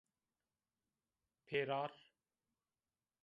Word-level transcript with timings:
Pêrar 1.45 1.93